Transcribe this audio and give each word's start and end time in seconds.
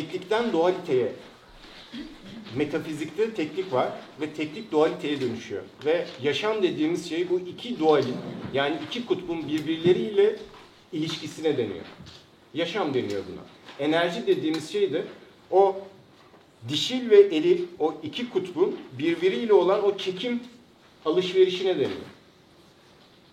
teklikten 0.00 0.52
dualiteye 0.52 1.12
metafizikte 2.56 3.34
teklik 3.34 3.72
var 3.72 3.88
ve 4.20 4.30
teklik 4.30 4.72
dualiteye 4.72 5.20
dönüşüyor. 5.20 5.62
Ve 5.84 6.06
yaşam 6.22 6.62
dediğimiz 6.62 7.08
şey 7.08 7.30
bu 7.30 7.40
iki 7.40 7.78
dualin 7.78 8.16
yani 8.54 8.76
iki 8.86 9.06
kutbun 9.06 9.48
birbirleriyle 9.48 10.36
ilişkisine 10.92 11.58
deniyor. 11.58 11.84
Yaşam 12.54 12.94
deniyor 12.94 13.22
buna. 13.32 13.40
Enerji 13.86 14.26
dediğimiz 14.26 14.72
şey 14.72 14.92
de 14.92 15.04
o 15.50 15.76
dişil 16.68 17.10
ve 17.10 17.20
eril 17.20 17.62
o 17.78 17.94
iki 18.02 18.30
kutbun 18.30 18.76
birbiriyle 18.98 19.52
olan 19.52 19.84
o 19.84 19.96
çekim 19.96 20.40
alışverişine 21.04 21.74
deniyor. 21.74 22.10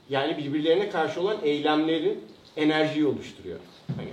Yani 0.09 0.37
birbirlerine 0.37 0.89
karşı 0.89 1.21
olan 1.21 1.37
eylemleri 1.43 2.17
enerjiyi 2.57 3.05
oluşturuyor. 3.05 3.59
Hani 3.97 4.09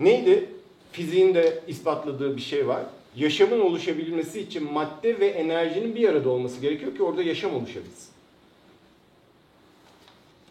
neydi? 0.00 0.57
Fiziğin 0.98 1.34
de 1.34 1.58
ispatladığı 1.68 2.36
bir 2.36 2.42
şey 2.42 2.68
var. 2.68 2.82
Yaşamın 3.16 3.60
oluşabilmesi 3.60 4.40
için 4.40 4.72
madde 4.72 5.20
ve 5.20 5.26
enerjinin 5.26 5.94
bir 5.94 6.08
arada 6.08 6.28
olması 6.28 6.60
gerekiyor 6.60 6.96
ki 6.96 7.02
orada 7.02 7.22
yaşam 7.22 7.54
oluşabilsin. 7.54 8.08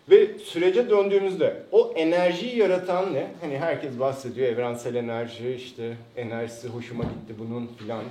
Ve 0.10 0.40
sürece 0.40 0.90
döndüğümüzde 0.90 1.64
o 1.72 1.94
enerjiyi 1.96 2.58
yaratan 2.58 3.14
ne? 3.14 3.28
Hani 3.42 3.58
herkes 3.58 4.00
bahsediyor 4.00 4.48
evrensel 4.48 4.96
enerji, 4.96 5.54
işte 5.56 5.98
enerjisi 6.16 6.68
hoşuma 6.68 7.04
gitti 7.04 7.34
bunun 7.40 7.68
filan. 7.80 8.04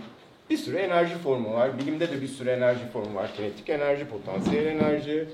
Bir 0.50 0.56
sürü 0.56 0.76
enerji 0.76 1.14
formu 1.14 1.54
var. 1.54 1.78
Bilimde 1.78 2.10
de 2.10 2.20
bir 2.22 2.28
sürü 2.28 2.50
enerji 2.50 2.88
formu 2.92 3.14
var. 3.14 3.30
Kinetik 3.36 3.68
enerji, 3.68 4.08
potansiyel 4.08 4.66
enerji, 4.66 5.28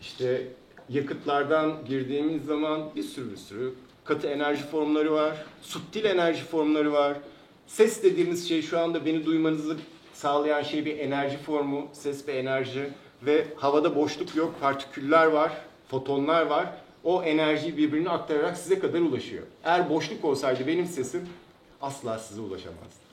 işte 0.00 0.42
yakıtlardan 0.88 1.84
girdiğimiz 1.88 2.44
zaman 2.44 2.90
bir 2.96 3.02
sürü 3.02 3.32
bir 3.32 3.36
sürü 3.36 3.74
katı 4.06 4.26
enerji 4.26 4.62
formları 4.62 5.12
var. 5.12 5.36
Subtil 5.62 6.04
enerji 6.04 6.44
formları 6.44 6.92
var. 6.92 7.16
Ses 7.66 8.02
dediğimiz 8.02 8.48
şey 8.48 8.62
şu 8.62 8.78
anda 8.78 9.06
beni 9.06 9.26
duymanızı 9.26 9.76
sağlayan 10.14 10.62
şey 10.62 10.84
bir 10.84 10.98
enerji 10.98 11.38
formu. 11.38 11.88
Ses 11.92 12.28
bir 12.28 12.34
enerji 12.34 12.90
ve 13.22 13.46
havada 13.56 13.96
boşluk 13.96 14.36
yok, 14.36 14.54
partiküller 14.60 15.26
var, 15.26 15.52
fotonlar 15.88 16.46
var. 16.46 16.66
O 17.04 17.22
enerjiyi 17.22 17.76
birbirine 17.76 18.10
aktararak 18.10 18.56
size 18.56 18.78
kadar 18.78 19.00
ulaşıyor. 19.00 19.42
Eğer 19.64 19.90
boşluk 19.90 20.24
olsaydı 20.24 20.66
benim 20.66 20.86
sesim 20.86 21.28
asla 21.82 22.18
size 22.18 22.40
ulaşamazdı. 22.40 23.06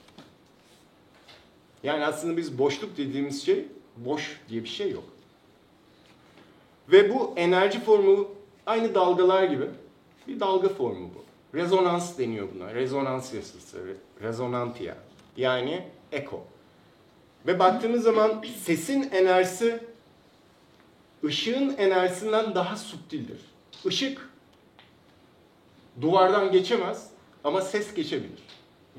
Yani 1.84 2.06
aslında 2.06 2.38
biz 2.38 2.58
boşluk 2.58 2.98
dediğimiz 2.98 3.46
şey 3.46 3.66
boş 3.98 4.40
diye 4.50 4.64
bir 4.64 4.70
şey 4.70 4.92
yok. 4.92 5.04
Ve 6.92 7.14
bu 7.14 7.34
enerji 7.36 7.80
formu 7.80 8.28
aynı 8.66 8.96
dalgalar 8.96 9.44
gibi 9.44 9.66
bir 10.28 10.40
dalga 10.40 10.70
formu 10.70 11.10
bu. 11.16 11.24
Rezonans 11.58 12.18
deniyor 12.18 12.48
buna. 12.56 12.74
Rezonans 12.76 13.34
yasası, 13.34 13.98
rezonantia. 14.22 14.96
Yani 15.38 15.84
eko. 16.12 16.46
Ve 17.48 17.60
baktığımız 17.60 18.04
zaman 18.04 18.46
sesin 18.64 19.10
enerjisi 19.12 19.80
ışığın 21.24 21.76
enerjisinden 21.78 22.56
daha 22.56 22.76
subtildir. 22.76 23.40
Işık 23.86 24.30
duvardan 26.02 26.52
geçemez 26.52 27.10
ama 27.44 27.62
ses 27.62 27.94
geçebilir. 27.94 28.44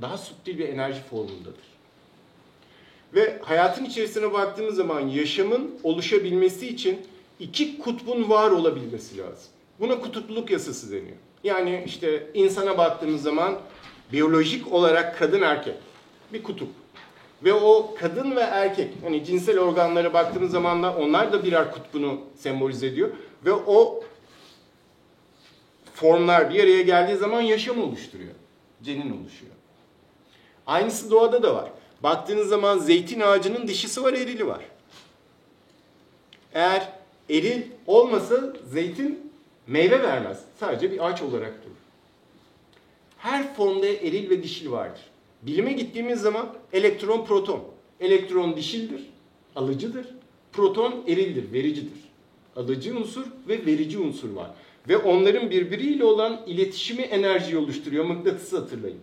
Daha 0.01 0.19
subtil 0.19 0.59
bir 0.59 0.69
enerji 0.69 1.03
formundadır. 1.03 1.75
Ve 3.15 3.39
hayatın 3.43 3.85
içerisine 3.85 4.33
baktığımız 4.33 4.77
zaman 4.77 5.01
yaşamın 5.01 5.75
oluşabilmesi 5.83 6.69
için 6.69 7.07
iki 7.41 7.79
kutbun 7.79 8.31
var 8.31 8.51
olabilmesi 8.51 9.19
lazım. 9.19 9.53
Buna 9.81 10.01
kutupluluk 10.01 10.51
yasası 10.51 10.93
deniyor. 10.93 11.17
Yani 11.45 11.83
işte 11.87 12.31
insana 12.35 12.79
baktığımız 12.79 13.23
zaman 13.23 13.59
biyolojik 14.13 14.73
olarak 14.73 15.19
kadın 15.19 15.43
erkek 15.43 15.75
bir 16.33 16.43
kutup. 16.43 16.69
Ve 17.45 17.53
o 17.53 17.95
kadın 17.99 18.37
ve 18.37 18.41
erkek 18.41 18.91
hani 19.03 19.25
cinsel 19.25 19.59
organlara 19.59 20.13
baktığımız 20.13 20.51
zaman 20.51 20.83
da 20.83 20.97
onlar 20.97 21.33
da 21.33 21.45
birer 21.45 21.73
kutbunu 21.73 22.21
sembolize 22.37 22.87
ediyor. 22.87 23.11
Ve 23.45 23.53
o 23.53 24.05
formlar 25.95 26.51
bir 26.55 26.65
araya 26.65 26.83
geldiği 26.83 27.17
zaman 27.17 27.41
yaşam 27.41 27.83
oluşturuyor. 27.83 28.35
Cenin 28.83 29.23
oluşuyor. 29.23 29.53
Aynısı 30.67 31.11
doğada 31.11 31.43
da 31.43 31.55
var. 31.55 31.71
Baktığınız 32.03 32.49
zaman 32.49 32.79
zeytin 32.79 33.21
ağacının 33.21 33.69
dişisi 33.69 34.03
var, 34.03 34.13
erili 34.13 34.47
var. 34.47 34.65
Eğer 36.55 36.89
eril 37.31 37.63
olmasa 37.87 38.37
zeytin 38.73 39.24
meyve 39.67 40.03
vermez. 40.03 40.45
Sadece 40.61 40.93
bir 40.93 41.07
ağaç 41.07 41.23
olarak 41.23 41.65
durur. 41.65 41.77
Her 43.19 43.55
formda 43.55 43.87
eril 43.87 44.31
ve 44.31 44.43
dişil 44.43 44.71
vardır. 44.71 45.01
Bilime 45.43 45.73
gittiğimiz 45.73 46.21
zaman 46.21 46.55
elektron 46.73 47.25
proton. 47.25 47.65
Elektron 48.01 48.57
dişildir, 48.57 49.03
alıcıdır. 49.57 50.07
Proton 50.53 51.05
erildir, 51.09 51.53
vericidir. 51.53 51.99
Alıcı 52.57 52.99
unsur 52.99 53.27
ve 53.49 53.67
verici 53.67 53.99
unsur 53.99 54.31
var. 54.31 54.51
Ve 54.89 54.97
onların 54.97 55.51
birbiriyle 55.51 56.05
olan 56.05 56.41
iletişimi 56.47 57.03
enerji 57.03 57.59
oluşturuyor. 57.59 58.05
Mıknatısı 58.05 58.59
hatırlayın. 58.59 58.99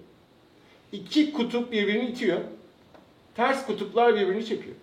İki 0.91 1.33
kutup 1.33 1.71
birbirini 1.71 2.09
itiyor. 2.09 2.39
Ters 3.35 3.65
kutuplar 3.65 4.15
birbirini 4.15 4.45
çekiyor. 4.45 4.75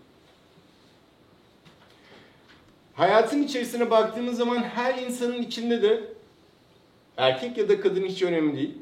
Hayatın 2.99 3.43
içerisine 3.43 3.91
baktığımız 3.91 4.37
zaman 4.37 4.63
her 4.63 4.99
insanın 5.03 5.43
içinde 5.43 5.83
de 5.83 6.05
erkek 7.17 7.59
ya 7.59 7.69
da 7.69 7.81
kadın 7.81 8.05
hiç 8.05 8.23
önemli 8.23 8.57
değil. 8.57 8.75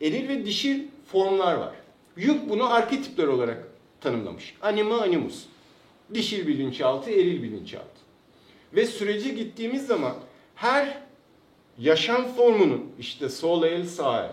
Eril 0.00 0.28
ve 0.28 0.46
dişil 0.46 0.84
formlar 1.06 1.54
var. 1.54 1.74
Jung 2.16 2.40
bunu 2.48 2.72
arketipler 2.72 3.26
olarak 3.26 3.68
tanımlamış. 4.00 4.54
Anima 4.62 5.00
animus. 5.00 5.44
Dişil 6.14 6.46
bilinçaltı, 6.46 7.10
eril 7.10 7.42
bilinçaltı. 7.42 8.00
Ve 8.74 8.86
sürece 8.86 9.28
gittiğimiz 9.28 9.86
zaman 9.86 10.14
her 10.54 10.98
yaşam 11.78 12.28
formunun 12.28 12.92
işte 12.98 13.28
sol 13.28 13.64
el 13.64 13.86
sağ 13.86 14.24
el 14.24 14.32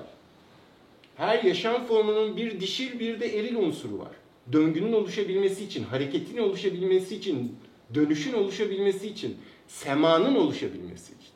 her 1.15 1.43
yaşam 1.43 1.85
formunun 1.85 2.37
bir 2.37 2.59
dişil 2.59 2.99
bir 2.99 3.19
de 3.19 3.39
eril 3.39 3.55
unsuru 3.55 3.99
var. 3.99 4.11
Döngünün 4.51 4.93
oluşabilmesi 4.93 5.63
için, 5.63 5.83
hareketin 5.83 6.37
oluşabilmesi 6.37 7.15
için, 7.15 7.57
dönüşün 7.93 8.33
oluşabilmesi 8.33 9.07
için, 9.07 9.37
semanın 9.67 10.35
oluşabilmesi 10.35 11.13
için. 11.13 11.31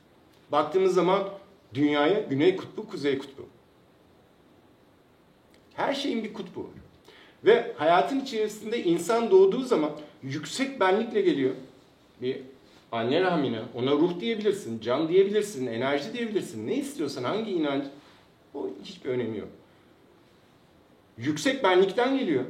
Baktığımız 0.51 0.94
zaman 0.94 1.29
dünyaya 1.73 2.19
güney 2.19 2.56
kutbu, 2.56 2.88
kuzey 2.88 3.17
kutbu. 3.17 3.45
Her 5.73 5.94
şeyin 5.94 6.23
bir 6.23 6.34
kutbu. 6.34 6.69
Ve 7.45 7.73
hayatın 7.78 8.19
içerisinde 8.19 8.84
insan 8.84 9.31
doğduğu 9.31 9.63
zaman 9.63 9.91
yüksek 10.23 10.79
benlikle 10.79 11.22
geliyor. 11.22 11.56
Bir 12.22 12.38
anne 12.91 13.22
rahmine, 13.22 13.59
ona 13.75 13.91
ruh 13.91 14.19
diyebilirsin, 14.19 14.79
can 14.81 15.09
diyebilirsin, 15.09 15.67
enerji 15.67 16.13
diyebilirsin. 16.13 16.67
Ne 16.67 16.75
istiyorsan, 16.75 17.23
hangi 17.23 17.51
inanç, 17.51 17.85
o 18.53 18.69
hiçbir 18.84 19.09
önemi 19.09 19.38
yok. 19.38 19.50
Yüksek 21.17 21.63
benlikten 21.63 22.19
geliyor. 22.19 22.44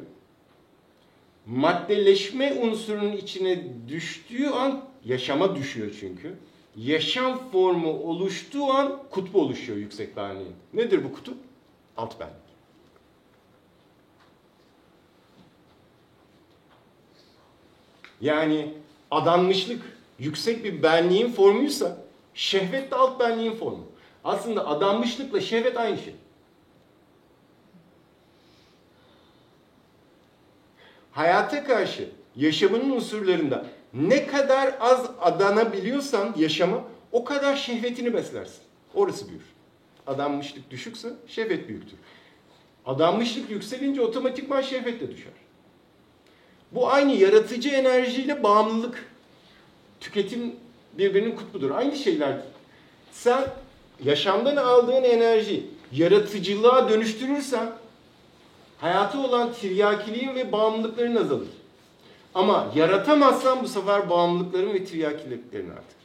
Maddeleşme 1.45 2.53
unsurunun 2.53 3.11
içine 3.11 3.63
düştüğü 3.87 4.47
an 4.47 4.85
yaşama 5.05 5.55
düşüyor 5.55 5.95
çünkü. 5.99 6.37
Yaşam 6.75 7.49
formu 7.51 7.99
oluştuğu 7.99 8.65
an 8.65 9.03
kutbu 9.09 9.41
oluşuyor 9.41 9.77
yüksek 9.77 10.17
benliğin. 10.17 10.55
Nedir 10.73 11.03
bu 11.03 11.13
kutup? 11.13 11.37
Alt 11.97 12.19
benlik. 12.19 12.35
Yani 18.21 18.73
adanmışlık 19.11 19.81
yüksek 20.19 20.63
bir 20.63 20.83
benliğin 20.83 21.31
formuysa 21.31 21.97
şehvet 22.33 22.91
de 22.91 22.95
alt 22.95 23.19
benliğin 23.19 23.55
formu. 23.55 23.85
Aslında 24.23 24.67
adanmışlıkla 24.67 25.41
şehvet 25.41 25.77
aynı 25.77 25.97
şey. 25.97 26.13
Hayata 31.11 31.63
karşı 31.63 32.09
yaşamının 32.35 32.89
unsurlarında 32.89 33.65
ne 33.93 34.27
kadar 34.27 34.75
az 34.79 35.09
adanabiliyorsan 35.21 36.33
yaşama 36.37 36.83
o 37.11 37.23
kadar 37.23 37.55
şehvetini 37.55 38.13
beslersin. 38.13 38.61
Orası 38.93 39.29
büyür. 39.29 39.43
Adanmışlık 40.07 40.71
düşükse 40.71 41.09
şehvet 41.27 41.67
büyüktür. 41.67 41.97
Adanmışlık 42.85 43.49
yükselince 43.49 44.01
otomatikman 44.01 44.61
şehvet 44.61 45.01
de 45.01 45.11
düşer. 45.11 45.33
Bu 46.71 46.89
aynı 46.89 47.11
yaratıcı 47.11 47.69
enerjiyle 47.69 48.43
bağımlılık. 48.43 49.05
Tüketim 49.99 50.55
birbirinin 50.97 51.35
kutbudur. 51.35 51.71
Aynı 51.71 51.95
şeylerdir. 51.95 52.45
Sen 53.11 53.43
yaşamdan 54.03 54.55
aldığın 54.55 55.03
enerji 55.03 55.63
yaratıcılığa 55.91 56.89
dönüştürürsen 56.89 57.71
hayatı 58.81 59.19
olan 59.19 59.53
tiryakiliğin 59.53 60.35
ve 60.35 60.51
bağımlılıkların 60.51 61.15
azalır. 61.15 61.47
Ama 62.35 62.71
yaratamazsan 62.75 63.63
bu 63.63 63.67
sefer 63.67 64.09
bağımlılıkların 64.09 64.73
ve 64.73 64.85
tiryakiliklerin 64.85 65.69
artar. 65.69 66.01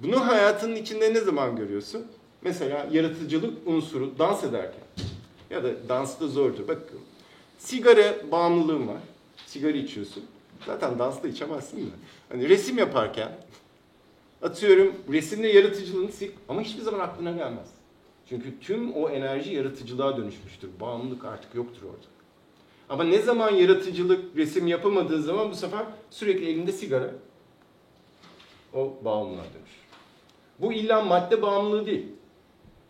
Bunu 0.00 0.26
hayatının 0.26 0.76
içinde 0.76 1.14
ne 1.14 1.20
zaman 1.20 1.56
görüyorsun? 1.56 2.06
Mesela 2.42 2.86
yaratıcılık 2.90 3.66
unsuru 3.66 4.18
dans 4.18 4.44
ederken. 4.44 4.82
Ya 5.50 5.64
da 5.64 5.88
dans 5.88 6.20
da 6.20 6.28
zordur. 6.28 6.68
Bak 6.68 6.78
sigara 7.58 8.30
bağımlılığın 8.32 8.88
var. 8.88 9.00
Sigara 9.46 9.76
içiyorsun. 9.76 10.24
Zaten 10.66 10.98
dansla 10.98 11.28
içemezsin 11.28 11.76
de. 11.76 11.90
Hani 12.28 12.48
resim 12.48 12.78
yaparken 12.78 13.32
atıyorum 14.42 14.94
resimde 15.12 15.48
yaratıcılığını 15.48 16.12
sil 16.18 16.30
ama 16.48 16.60
hiçbir 16.62 16.82
zaman 16.82 17.00
aklına 17.00 17.30
gelmez. 17.30 17.68
Çünkü 18.30 18.60
tüm 18.60 18.92
o 18.92 19.08
enerji 19.08 19.54
yaratıcılığa 19.54 20.16
dönüşmüştür. 20.16 20.70
Bağımlılık 20.80 21.24
artık 21.24 21.54
yoktur 21.54 21.82
orada. 21.82 22.06
Ama 22.88 23.04
ne 23.04 23.18
zaman 23.18 23.54
yaratıcılık 23.54 24.36
resim 24.36 24.66
yapamadığın 24.66 25.20
zaman 25.20 25.50
bu 25.50 25.54
sefer 25.54 25.86
sürekli 26.10 26.46
elinde 26.46 26.72
sigara 26.72 27.10
o 28.74 28.98
bağımlılığa 29.04 29.44
dönüşür. 29.44 29.80
Bu 30.60 30.72
illa 30.72 31.02
madde 31.02 31.42
bağımlılığı 31.42 31.86
değil. 31.86 32.06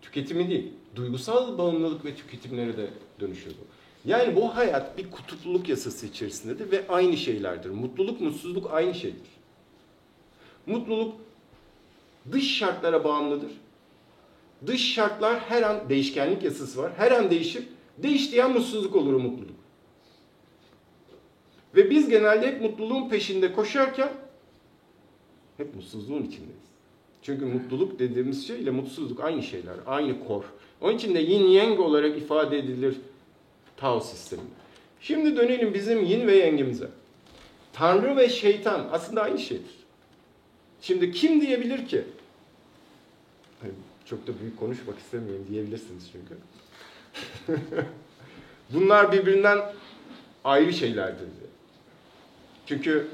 Tüketimi 0.03 0.51
değil. 0.51 0.73
Duygusal 0.97 1.59
bağımlılık 1.59 2.05
ve 2.05 2.15
tüketimlere 2.15 2.77
de 2.77 2.91
dönüşüyor 3.21 3.57
bu. 3.57 3.65
Yani 4.11 4.37
bu 4.37 4.57
hayat 4.57 4.99
bir 4.99 5.11
kutupluluk 5.11 5.69
yasası 5.69 6.07
içerisindedir 6.07 6.71
ve 6.71 6.89
aynı 6.89 7.17
şeylerdir. 7.17 7.71
Mutluluk, 7.71 8.21
mutsuzluk 8.21 8.71
aynı 8.73 8.95
şeydir. 8.95 9.31
Mutluluk 10.67 11.15
dış 12.33 12.59
şartlara 12.59 13.05
bağımlıdır. 13.05 13.51
Dış 14.67 14.95
şartlar 14.95 15.41
her 15.41 15.63
an 15.63 15.89
değişkenlik 15.89 16.43
yasası 16.43 16.83
var. 16.83 16.93
Her 16.97 17.13
an 17.13 17.31
değişir. 17.31 17.65
Değiştiği 17.99 18.45
an 18.45 18.53
mutsuzluk 18.53 18.97
olur 18.97 19.15
mutluluk. 19.15 19.61
Ve 21.77 21.91
biz 21.91 22.09
genelde 22.09 22.47
hep 22.47 22.61
mutluluğun 22.61 23.09
peşinde 23.09 23.53
koşarken 23.53 24.09
hep 25.57 25.75
mutsuzluğun 25.75 26.23
içindeyiz. 26.23 26.71
Çünkü 27.23 27.45
mutluluk 27.45 27.99
dediğimiz 27.99 28.47
şey 28.47 28.63
ile 28.63 28.71
mutsuzluk 28.71 29.21
aynı 29.21 29.43
şeyler, 29.43 29.75
aynı 29.87 30.27
kor. 30.27 30.45
Onun 30.81 30.97
için 30.97 31.15
de 31.15 31.19
yin 31.19 31.47
yang 31.49 31.81
olarak 31.81 32.19
ifade 32.19 32.59
edilir 32.59 32.97
Tao 33.77 34.01
sistemi. 34.01 34.43
Şimdi 35.01 35.37
dönelim 35.37 35.75
bizim 35.75 36.05
yin 36.05 36.27
ve 36.27 36.37
yengimize. 36.37 36.89
Tanrı 37.73 38.17
ve 38.17 38.29
şeytan 38.29 38.89
aslında 38.93 39.23
aynı 39.23 39.39
şeydir. 39.39 39.81
Şimdi 40.81 41.13
kim 41.13 41.41
diyebilir 41.41 41.87
ki? 41.87 42.05
Çok 44.11 44.27
da 44.27 44.41
büyük 44.41 44.59
konuşmak 44.59 44.99
istemiyorum 44.99 45.47
diyebilirsiniz 45.49 46.11
çünkü. 46.13 46.37
Bunlar 48.71 49.13
birbirinden 49.13 49.73
ayrı 50.45 50.73
şeylerdir. 50.73 51.29
Çünkü 52.67 53.09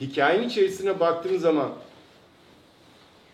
hikayenin 0.00 0.48
içerisine 0.48 1.00
baktığım 1.00 1.38
zaman 1.38 1.72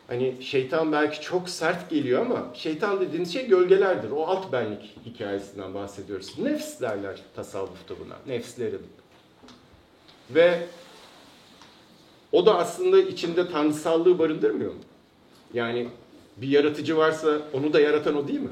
hani 0.07 0.43
şeytan 0.43 0.93
belki 0.93 1.21
çok 1.21 1.49
sert 1.49 1.91
geliyor 1.91 2.27
ama 2.27 2.51
şeytan 2.55 3.01
dediğiniz 3.01 3.33
şey 3.33 3.47
gölgelerdir. 3.47 4.11
O 4.11 4.27
alt 4.27 4.53
benlik 4.53 4.97
hikayesinden 5.07 5.75
bahsediyoruz. 5.75 6.39
Nefs 6.39 6.81
derler 6.81 7.21
tasavvufta 7.37 7.95
buna. 8.01 8.35
Nefslerin. 8.35 8.87
Ve 10.31 10.67
o 12.33 12.47
da 12.47 12.59
aslında 12.59 13.01
içinde 13.01 13.51
tanrısallığı 13.51 14.19
barındırmıyor 14.19 14.73
mu? 14.73 14.81
Yani 15.55 15.89
bir 16.37 16.49
yaratıcı 16.49 16.97
varsa 16.97 17.39
onu 17.53 17.73
da 17.73 17.81
yaratan 17.81 18.17
o 18.17 18.29
değil 18.29 18.41
mi? 18.41 18.51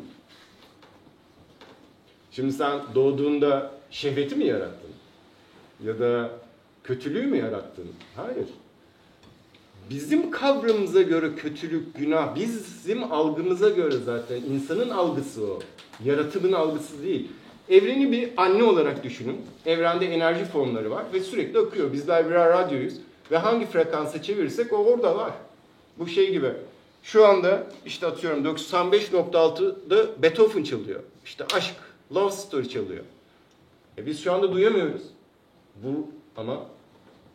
Şimdi 2.31 2.53
sen 2.53 2.81
doğduğunda 2.95 3.73
şehveti 3.91 4.37
mi 4.37 4.45
yarattın? 4.45 4.91
Ya 5.85 5.99
da 5.99 6.31
kötülüğü 6.85 7.27
mü 7.27 7.37
yarattın? 7.37 7.89
Hayır. 8.17 8.47
Bizim 9.91 10.31
kavramımıza 10.31 11.03
göre 11.03 11.35
kötülük, 11.35 11.95
günah, 11.95 12.35
bizim 12.35 13.13
algımıza 13.13 13.69
göre 13.69 13.97
zaten 14.05 14.37
insanın 14.37 14.91
algısı 14.91 15.45
o. 15.45 15.59
Yaratımın 16.05 16.53
algısı 16.53 17.03
değil. 17.03 17.29
Evreni 17.69 18.13
bir 18.13 18.31
anne 18.37 18.63
olarak 18.63 19.05
düşünün. 19.05 19.41
Evrende 19.67 20.07
enerji 20.07 20.45
formları 20.45 20.91
var 20.91 21.05
ve 21.13 21.21
sürekli 21.21 21.59
akıyor. 21.59 21.93
Bizler 21.93 22.29
birer 22.31 22.53
radyoyuz 22.53 22.95
ve 23.31 23.37
hangi 23.37 23.67
frekansa 23.67 24.23
çevirirsek 24.23 24.73
o 24.73 24.77
orada 24.77 25.17
var. 25.17 25.33
Bu 25.99 26.07
şey 26.07 26.33
gibi. 26.33 26.53
Şu 27.03 27.27
anda 27.27 27.67
işte 27.87 28.07
atıyorum 28.07 28.45
95.6'da 28.45 30.23
Beethoven 30.23 30.63
çalıyor. 30.63 31.01
İşte 31.25 31.45
aşk, 31.55 31.75
love 32.15 32.31
story 32.31 32.69
çalıyor. 32.69 33.05
E 33.99 34.07
biz 34.07 34.25
şu 34.25 34.33
anda 34.33 34.53
duyamıyoruz. 34.53 35.03
Bu 35.77 36.09
ama 36.37 36.67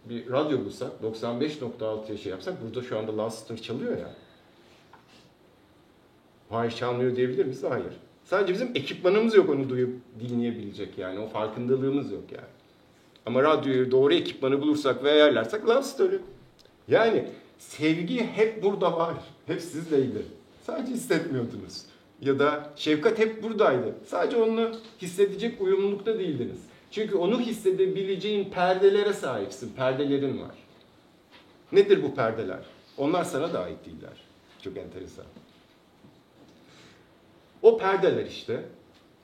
bir 0.06 0.32
radyo 0.32 0.66
bulsak 0.66 0.92
95.6'ya 1.04 2.18
şey 2.18 2.32
yapsak 2.32 2.64
burada 2.66 2.88
şu 2.88 2.98
anda 2.98 3.18
love 3.18 3.30
story 3.30 3.62
çalıyor 3.62 3.98
ya. 3.98 4.16
Hayır 6.50 6.72
çalmıyor 6.72 7.16
diyebilir 7.16 7.46
miyiz? 7.46 7.64
Hayır. 7.70 7.94
Sadece 8.26 8.54
bizim 8.54 8.72
ekipmanımız 8.76 9.36
yok 9.36 9.50
onu 9.50 9.70
duyup 9.70 9.96
dinleyebilecek 10.20 10.98
yani. 10.98 11.20
O 11.20 11.28
farkındalığımız 11.28 12.12
yok 12.12 12.24
yani. 12.32 12.48
Ama 13.26 13.44
radyoyu 13.44 13.92
doğru 13.92 14.14
ekipmanı 14.14 14.62
bulursak 14.62 15.04
ve 15.04 15.12
ayarlarsak 15.12 15.70
love 15.70 15.84
story. 15.84 16.20
Yani 16.88 17.28
sevgi 17.58 18.24
hep 18.24 18.64
burada 18.64 18.98
var. 18.98 19.16
Hep 19.48 19.62
sizdeydi. 19.62 20.26
Sadece 20.66 20.94
hissetmiyordunuz. 20.94 21.82
Ya 22.22 22.40
da 22.40 22.74
şefkat 22.76 23.20
hep 23.20 23.44
buradaydı. 23.44 23.96
Sadece 24.06 24.38
onu 24.38 24.72
hissedecek 25.02 25.62
uyumlulukta 25.62 26.20
değildiniz. 26.20 26.60
Çünkü 26.92 27.16
onu 27.16 27.40
hissedebileceğin 27.40 28.50
perdelere 28.50 29.14
sahipsin. 29.14 29.74
Perdelerin 29.76 30.42
var. 30.42 30.56
Nedir 31.72 32.04
bu 32.04 32.16
perdeler? 32.16 32.66
Onlar 32.98 33.24
sana 33.24 33.54
da 33.54 33.64
ait 33.64 33.86
değiller. 33.86 34.18
Çok 34.62 34.78
enteresan. 34.78 35.26
O 37.62 37.78
perdeler 37.78 38.26
işte 38.26 38.64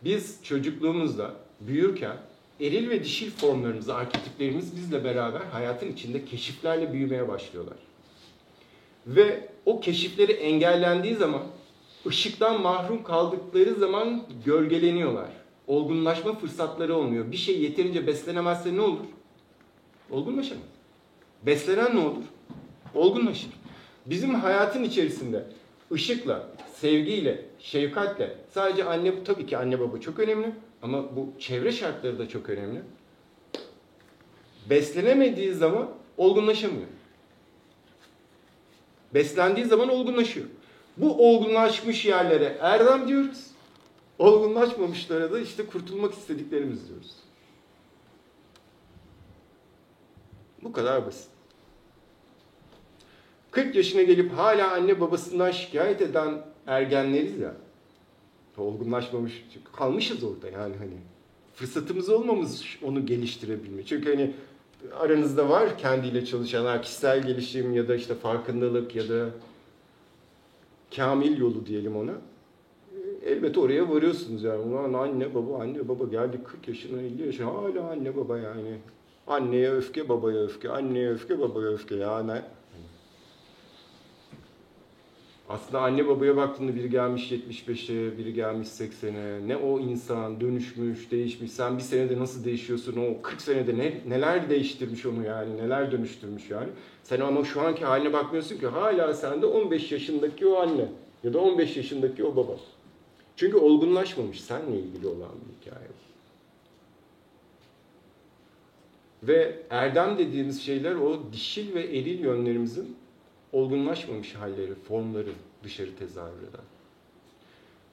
biz 0.03 0.39
çocukluğumuzda 0.43 1.31
büyürken 1.59 2.17
eril 2.59 2.89
ve 2.89 3.03
dişil 3.03 3.31
formlarımız, 3.31 3.89
arketiplerimiz 3.89 4.75
bizle 4.75 5.03
beraber 5.03 5.41
hayatın 5.41 5.91
içinde 5.91 6.25
keşiflerle 6.25 6.93
büyümeye 6.93 7.27
başlıyorlar. 7.27 7.77
Ve 9.07 9.49
o 9.65 9.79
keşifleri 9.79 10.31
engellendiği 10.31 11.15
zaman, 11.15 11.41
ışıktan 12.07 12.61
mahrum 12.61 13.03
kaldıkları 13.03 13.75
zaman 13.75 14.23
gölgeleniyorlar. 14.45 15.29
Olgunlaşma 15.67 16.33
fırsatları 16.35 16.95
olmuyor. 16.95 17.31
Bir 17.31 17.37
şey 17.37 17.61
yeterince 17.61 18.07
beslenemezse 18.07 18.75
ne 18.75 18.81
olur? 18.81 19.05
Olgunlaşamaz. 20.09 20.63
Beslenen 21.45 21.95
ne 21.95 21.99
olur? 21.99 22.23
Olgunlaşır. 22.95 23.49
Bizim 24.05 24.35
hayatın 24.35 24.83
içerisinde 24.83 25.45
ışıkla, 25.91 26.47
sevgiyle, 26.73 27.45
şefkatle, 27.59 28.37
sadece 28.49 28.83
anne, 28.83 29.23
tabii 29.23 29.45
ki 29.45 29.57
anne 29.57 29.79
baba 29.79 29.99
çok 29.99 30.19
önemli 30.19 30.51
ama 30.81 31.15
bu 31.15 31.29
çevre 31.39 31.71
şartları 31.71 32.19
da 32.19 32.29
çok 32.29 32.49
önemli. 32.49 32.81
Beslenemediği 34.69 35.53
zaman 35.53 35.89
olgunlaşamıyor. 36.17 36.87
Beslendiği 39.13 39.65
zaman 39.65 39.89
olgunlaşıyor. 39.89 40.45
Bu 40.97 41.29
olgunlaşmış 41.29 42.05
yerlere 42.05 42.57
erdem 42.61 43.07
diyoruz. 43.07 43.47
Olgunlaşmamışlara 44.19 45.31
da 45.31 45.39
işte 45.39 45.65
kurtulmak 45.65 46.13
istediklerimiz 46.13 46.87
diyoruz. 46.89 47.15
Bu 50.63 50.71
kadar 50.71 51.05
basit. 51.05 51.27
40 53.51 53.75
yaşına 53.75 54.01
gelip 54.01 54.31
hala 54.33 54.71
anne 54.71 54.99
babasından 54.99 55.51
şikayet 55.51 56.01
eden 56.01 56.45
ergenleriz 56.67 57.39
ya. 57.39 57.53
Olgunlaşmamış, 58.57 59.45
kalmışız 59.73 60.23
orada 60.23 60.49
yani 60.49 60.75
hani. 60.77 60.93
Fırsatımız 61.55 62.09
olmamız 62.09 62.65
onu 62.83 63.05
geliştirebilme. 63.05 63.85
Çünkü 63.85 64.09
hani 64.09 64.33
aranızda 64.99 65.49
var 65.49 65.77
kendiyle 65.77 66.25
çalışanlar, 66.25 66.81
kişisel 66.81 67.27
gelişim 67.27 67.73
ya 67.73 67.87
da 67.87 67.95
işte 67.95 68.15
farkındalık 68.15 68.95
ya 68.95 69.09
da 69.09 69.29
kamil 70.95 71.37
yolu 71.37 71.65
diyelim 71.65 71.97
ona. 71.97 72.13
Elbette 73.25 73.59
oraya 73.59 73.89
varıyorsunuz 73.89 74.43
yani. 74.43 74.61
Ulan 74.61 74.93
anne 74.93 75.35
baba, 75.35 75.61
anne 75.61 75.87
baba 75.87 76.03
geldik 76.03 76.45
40 76.45 76.67
yaşına 76.67 77.01
50 77.01 77.25
yaşına 77.25 77.47
hala 77.47 77.89
anne 77.91 78.17
baba 78.17 78.37
yani. 78.37 78.77
Anneye 79.27 79.71
öfke, 79.71 80.09
babaya 80.09 80.37
öfke, 80.43 80.69
anneye 80.69 81.09
öfke, 81.09 81.39
babaya 81.39 81.67
öfke 81.67 81.95
yani. 81.95 82.41
Aslında 85.53 85.81
anne 85.81 86.07
babaya 86.07 86.35
baktığında 86.35 86.75
biri 86.75 86.89
gelmiş 86.89 87.31
75'e, 87.31 88.17
biri 88.17 88.33
gelmiş 88.33 88.67
80'e. 88.67 89.47
Ne 89.47 89.55
o 89.55 89.79
insan 89.79 90.41
dönüşmüş, 90.41 91.11
değişmiş. 91.11 91.51
Sen 91.51 91.77
bir 91.77 91.83
senede 91.83 92.19
nasıl 92.19 92.45
değişiyorsun? 92.45 92.97
O 92.97 93.21
40 93.21 93.41
senede 93.41 93.77
ne, 93.77 94.01
neler 94.07 94.49
değiştirmiş 94.49 95.05
onu 95.05 95.25
yani, 95.25 95.57
neler 95.57 95.91
dönüştürmüş 95.91 96.49
yani. 96.49 96.69
Sen 97.03 97.19
ama 97.19 97.43
şu 97.43 97.61
anki 97.61 97.85
haline 97.85 98.13
bakmıyorsun 98.13 98.57
ki 98.57 98.67
hala 98.67 99.13
sende 99.13 99.45
15 99.45 99.91
yaşındaki 99.91 100.47
o 100.47 100.55
anne 100.55 100.85
ya 101.23 101.33
da 101.33 101.39
15 101.39 101.77
yaşındaki 101.77 102.23
o 102.23 102.35
baba. 102.35 102.55
Çünkü 103.35 103.57
olgunlaşmamış 103.57 104.41
seninle 104.41 104.79
ilgili 104.79 105.07
olan 105.07 105.31
bir 105.49 105.61
hikaye. 105.61 105.87
Ve 109.23 109.59
erdem 109.69 110.17
dediğimiz 110.17 110.61
şeyler 110.61 110.95
o 110.95 111.19
dişil 111.33 111.73
ve 111.73 111.83
eril 111.83 112.19
yönlerimizin 112.19 113.00
olgunlaşmamış 113.53 114.35
halleri, 114.35 114.75
formları 114.75 115.31
dışarı 115.63 115.95
tezahür 115.95 116.41
eden. 116.41 116.65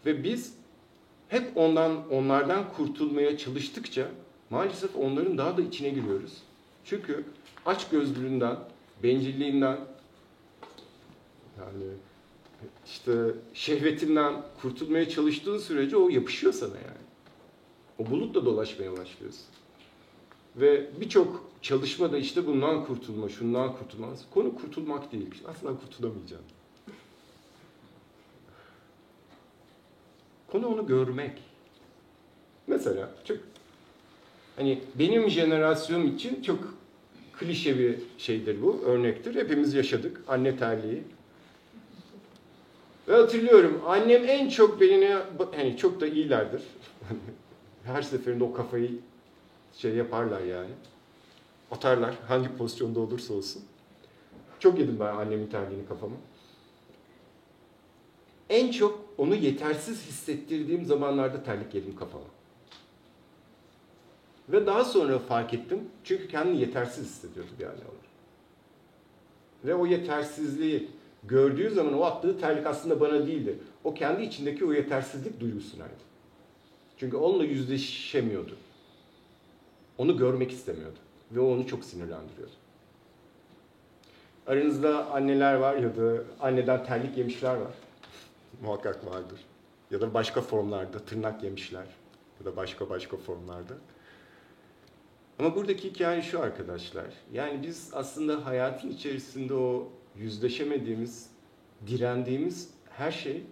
Ve 0.06 0.24
biz 0.24 0.54
hep 1.28 1.56
ondan 1.56 2.10
onlardan 2.10 2.72
kurtulmaya 2.72 3.38
çalıştıkça 3.38 4.08
maalesef 4.50 4.96
onların 4.96 5.38
daha 5.38 5.56
da 5.56 5.62
içine 5.62 5.88
giriyoruz. 5.88 6.32
Çünkü 6.84 7.24
aç 7.66 7.88
gözlülüğünden, 7.88 8.56
bencilliğinden 9.02 9.78
yani 11.58 11.84
işte 12.86 13.12
şehvetinden 13.54 14.42
kurtulmaya 14.62 15.08
çalıştığın 15.08 15.58
sürece 15.58 15.96
o 15.96 16.08
yapışıyor 16.08 16.52
sana 16.52 16.76
yani. 16.76 17.08
O 17.98 18.10
bulutla 18.10 18.44
dolaşmaya 18.44 18.92
başlıyorsun. 18.92 19.44
Ve 20.56 20.86
birçok 21.00 21.48
çalışma 21.62 22.12
da 22.12 22.18
işte 22.18 22.46
bundan 22.46 22.84
kurtulma, 22.84 23.28
şundan 23.28 23.76
kurtulma. 23.76 24.08
Konu 24.34 24.54
kurtulmak 24.54 25.12
değil. 25.12 25.42
Aslında 25.46 25.80
kurtulamayacağım. 25.80 26.44
Konu 30.46 30.66
onu 30.66 30.86
görmek. 30.86 31.42
Mesela 32.66 33.14
çok 33.24 33.36
hani 34.56 34.80
benim 34.94 35.30
jenerasyonum 35.30 36.16
için 36.16 36.42
çok 36.42 36.58
klişe 37.38 37.78
bir 37.78 37.98
şeydir 38.18 38.62
bu, 38.62 38.80
örnektir. 38.84 39.34
Hepimiz 39.34 39.74
yaşadık 39.74 40.20
anne 40.28 40.56
terliği. 40.56 41.02
Ve 43.08 43.12
hatırlıyorum 43.14 43.82
annem 43.86 44.24
en 44.24 44.48
çok 44.48 44.80
beni 44.80 45.16
hani 45.56 45.76
çok 45.76 46.00
da 46.00 46.06
iyilerdir. 46.06 46.62
Her 47.84 48.02
seferinde 48.02 48.44
o 48.44 48.52
kafayı 48.52 48.90
şey 49.74 49.94
yaparlar 49.94 50.40
yani. 50.40 50.70
Atarlar 51.70 52.14
hangi 52.28 52.56
pozisyonda 52.56 53.00
olursa 53.00 53.34
olsun. 53.34 53.62
Çok 54.58 54.78
yedim 54.78 54.96
ben 55.00 55.06
annemin 55.06 55.46
terliğini 55.46 55.86
kafama. 55.86 56.16
En 58.48 58.70
çok 58.70 59.00
onu 59.18 59.34
yetersiz 59.34 60.06
hissettirdiğim 60.06 60.84
zamanlarda 60.84 61.42
terlik 61.42 61.74
yedim 61.74 61.96
kafama. 61.96 62.24
Ve 64.48 64.66
daha 64.66 64.84
sonra 64.84 65.18
fark 65.18 65.54
ettim. 65.54 65.80
Çünkü 66.04 66.28
kendini 66.28 66.60
yetersiz 66.60 67.04
hissediyordu 67.04 67.50
bir 67.58 67.64
anne 67.64 67.74
olarak. 67.74 68.08
Ve 69.64 69.74
o 69.74 69.86
yetersizliği 69.86 70.88
gördüğü 71.24 71.70
zaman 71.70 71.98
o 71.98 72.02
attığı 72.02 72.40
terlik 72.40 72.66
aslında 72.66 73.00
bana 73.00 73.26
değildi. 73.26 73.58
O 73.84 73.94
kendi 73.94 74.22
içindeki 74.22 74.64
o 74.64 74.72
yetersizlik 74.72 75.40
duygusunaydı. 75.40 76.08
Çünkü 76.96 77.16
onunla 77.16 77.44
yüzleşemiyordu. 77.44 78.56
Onu 79.98 80.16
görmek 80.16 80.52
istemiyordu. 80.52 80.98
Ve 81.32 81.40
o 81.40 81.52
onu 81.52 81.66
çok 81.66 81.84
sinirlendiriyordu. 81.84 82.52
Aranızda 84.46 85.10
anneler 85.10 85.54
var 85.54 85.76
ya 85.76 85.96
da 85.96 86.22
anneden 86.40 86.84
terlik 86.84 87.18
yemişler 87.18 87.56
var. 87.56 87.74
Muhakkak 88.62 89.06
vardır. 89.06 89.40
Ya 89.90 90.00
da 90.00 90.14
başka 90.14 90.40
formlarda 90.40 90.98
tırnak 90.98 91.42
yemişler. 91.42 91.86
Ya 92.40 92.46
da 92.46 92.56
başka 92.56 92.90
başka 92.90 93.16
formlarda. 93.16 93.74
Ama 95.38 95.54
buradaki 95.56 95.90
hikaye 95.90 96.22
şu 96.22 96.40
arkadaşlar. 96.40 97.06
Yani 97.32 97.62
biz 97.62 97.90
aslında 97.92 98.46
hayatın 98.46 98.90
içerisinde 98.90 99.54
o 99.54 99.88
yüzleşemediğimiz, 100.16 101.30
direndiğimiz 101.86 102.70
her 102.90 103.12
şey 103.12 103.42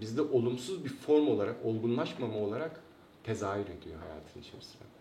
bizde 0.00 0.22
olumsuz 0.22 0.84
bir 0.84 0.88
form 0.88 1.28
olarak, 1.28 1.56
olgunlaşmama 1.64 2.38
olarak 2.38 2.80
tezahür 3.24 3.64
ediyor 3.64 4.00
hayatın 4.00 4.40
içerisinde. 4.40 4.93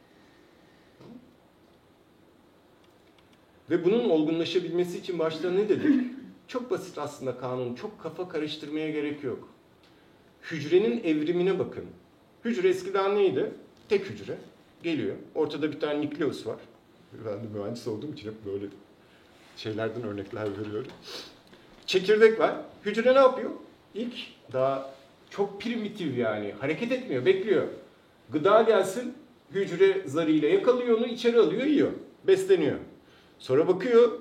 Ve 3.70 3.86
bunun 3.86 4.10
olgunlaşabilmesi 4.10 4.98
için 4.98 5.20
başta 5.20 5.52
ne 5.52 5.70
dedik? 5.70 6.02
Çok 6.48 6.72
basit 6.72 6.98
aslında 6.98 7.38
kanun. 7.38 7.76
Çok 7.76 8.04
kafa 8.04 8.30
karıştırmaya 8.30 8.92
gerek 8.92 9.24
yok. 9.24 9.50
Hücrenin 10.52 11.04
evrimine 11.04 11.60
bakın. 11.60 11.86
Hücre 12.46 12.70
eskiden 12.70 13.16
neydi? 13.16 13.52
Tek 13.90 14.10
hücre. 14.10 14.38
Geliyor. 14.84 15.16
Ortada 15.36 15.72
bir 15.72 15.80
tane 15.80 16.02
nükleus 16.02 16.48
var. 16.48 16.58
Ben 17.26 17.44
de 17.44 17.48
mühendis 17.60 17.88
olduğum 17.88 18.14
için 18.14 18.28
hep 18.28 18.46
böyle 18.46 18.66
şeylerden 19.58 20.04
örnekler 20.04 20.58
veriyorum. 20.60 20.92
Çekirdek 21.86 22.40
var. 22.40 22.56
Hücre 22.86 23.14
ne 23.14 23.20
yapıyor? 23.20 23.50
İlk 23.94 24.14
daha 24.54 24.94
çok 25.30 25.62
primitif 25.62 26.18
yani. 26.18 26.54
Hareket 26.60 26.92
etmiyor, 26.92 27.26
bekliyor. 27.26 27.68
Gıda 28.30 28.62
gelsin, 28.62 29.14
hücre 29.54 30.02
zarıyla 30.06 30.50
yakalıyor 30.50 30.98
onu, 30.98 31.08
içeri 31.08 31.40
alıyor, 31.40 31.64
yiyor. 31.64 31.92
Besleniyor. 32.28 32.78
Sonra 33.40 33.68
bakıyor, 33.68 34.12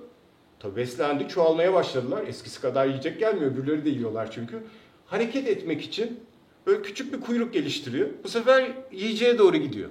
tabi 0.61 0.77
beslendi, 0.77 1.29
çoğalmaya 1.29 1.75
başladılar. 1.75 2.25
Eskisi 2.27 2.61
kadar 2.61 2.87
yiyecek 2.87 3.19
gelmiyor, 3.19 3.53
öbürleri 3.53 3.85
de 3.85 3.91
yiyorlar 3.91 4.33
çünkü. 4.33 4.63
Hareket 5.07 5.49
etmek 5.49 5.83
için 5.83 6.21
böyle 6.67 6.83
küçük 6.83 7.13
bir 7.13 7.21
kuyruk 7.21 7.53
geliştiriyor. 7.53 8.09
Bu 8.25 8.29
sefer 8.29 8.73
yiyeceğe 8.93 9.39
doğru 9.39 9.57
gidiyor. 9.57 9.91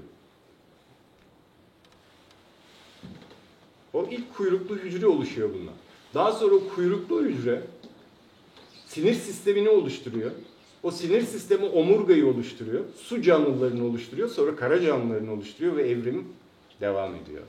O 3.93 4.07
ilk 4.11 4.33
kuyruklu 4.35 4.75
hücre 4.75 5.07
oluşuyor 5.07 5.49
bunlar. 5.53 5.73
Daha 6.13 6.31
sonra 6.31 6.55
o 6.55 6.67
kuyruklu 6.75 7.21
hücre 7.21 7.61
sinir 8.87 9.13
sistemini 9.13 9.69
oluşturuyor. 9.69 10.31
O 10.83 10.91
sinir 10.91 11.21
sistemi 11.21 11.65
omurgayı 11.65 12.27
oluşturuyor. 12.27 12.85
Su 12.95 13.21
canlılarını 13.21 13.85
oluşturuyor. 13.85 14.29
Sonra 14.29 14.55
kara 14.55 14.81
canlılarını 14.81 15.33
oluşturuyor 15.33 15.75
ve 15.75 15.89
evrim 15.89 16.27
devam 16.81 17.15
ediyor. 17.15 17.43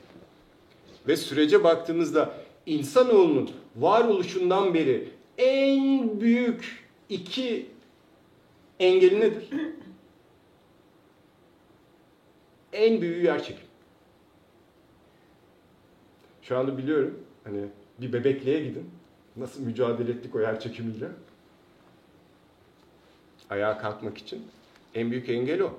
Ve 1.08 1.16
sürece 1.16 1.64
baktığımızda 1.64 2.34
insanoğlunun 2.66 3.50
varoluşundan 3.76 4.74
beri 4.74 5.08
en 5.38 6.20
büyük 6.20 6.88
iki 7.08 7.66
engeli 8.80 9.20
nedir? 9.20 9.48
En 12.72 13.00
büyüğü 13.00 13.24
yer 13.24 13.42
çekim. 13.42 13.66
Şu 16.42 16.58
anda 16.58 16.78
biliyorum 16.78 17.18
hani 17.44 17.64
bir 17.98 18.12
bebekliğe 18.12 18.64
gidin. 18.64 18.90
Nasıl 19.36 19.62
mücadele 19.62 20.10
ettik 20.10 20.34
o 20.34 20.40
yer 20.40 20.60
çekimiyle? 20.60 21.08
Ayağa 23.52 23.78
kalkmak 23.78 24.18
için 24.18 24.46
en 24.94 25.10
büyük 25.10 25.28
engel 25.28 25.60
o. 25.60 25.72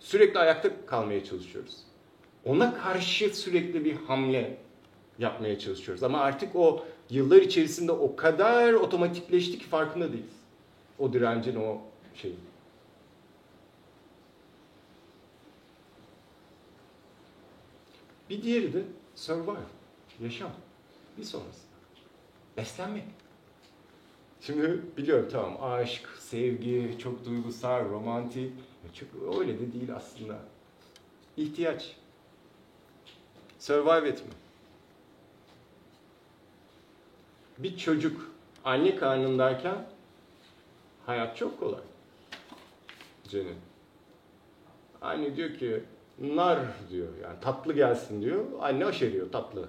Sürekli 0.00 0.38
ayakta 0.38 0.86
kalmaya 0.86 1.24
çalışıyoruz. 1.24 1.76
Ona 2.44 2.74
karşı 2.78 3.36
sürekli 3.36 3.84
bir 3.84 3.96
hamle 3.96 4.58
yapmaya 5.18 5.58
çalışıyoruz. 5.58 6.02
Ama 6.02 6.20
artık 6.20 6.56
o 6.56 6.86
yıllar 7.10 7.42
içerisinde 7.42 7.92
o 7.92 8.16
kadar 8.16 8.72
otomatikleşti 8.72 9.58
ki 9.58 9.64
farkında 9.64 10.12
değiliz. 10.12 10.36
O 10.98 11.12
direncin 11.12 11.56
o 11.56 11.78
şeyi. 12.14 12.34
Bir 18.30 18.42
diğeri 18.42 18.72
de 18.72 18.82
survive. 19.14 19.56
Yaşam. 20.20 20.50
Bir 21.18 21.24
sonrası. 21.24 21.60
Beslenmek. 22.56 23.04
Şimdi 24.40 24.80
biliyorum 24.96 25.28
tamam 25.32 25.58
aşk, 25.62 26.08
sevgi, 26.18 26.96
çok 26.98 27.24
duygusal, 27.24 27.90
romantik. 27.90 28.52
Çok 28.92 29.38
öyle 29.38 29.58
de 29.58 29.72
değil 29.72 29.94
aslında. 29.96 30.38
İhtiyaç. 31.36 31.96
Survive 33.58 34.08
etme. 34.08 34.30
Bir 37.58 37.76
çocuk 37.76 38.30
anne 38.64 38.96
karnındayken 38.96 39.86
hayat 41.06 41.36
çok 41.36 41.60
kolay. 41.60 41.80
Cennet. 43.28 43.56
Anne 45.02 45.36
diyor 45.36 45.54
ki 45.54 45.84
nar 46.18 46.58
diyor 46.90 47.08
yani 47.22 47.40
tatlı 47.40 47.72
gelsin 47.72 48.22
diyor. 48.22 48.44
Anne 48.60 48.86
aşeriyor 48.86 49.32
tatlı. 49.32 49.68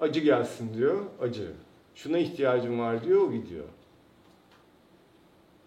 Acı 0.00 0.20
gelsin 0.20 0.74
diyor, 0.74 1.04
acı. 1.20 1.52
Şuna 1.94 2.18
ihtiyacım 2.18 2.78
var 2.78 3.04
diyor, 3.04 3.20
o 3.20 3.32
gidiyor. 3.32 3.64